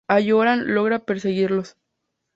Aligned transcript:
Halloran 0.09 0.65
logra 0.73 0.97
perseguirlos. 1.05 1.77